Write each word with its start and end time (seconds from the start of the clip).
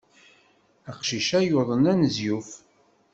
Aqcic-a 0.89 1.39
yuḍen 1.41 1.83
anezyuf. 1.91 2.49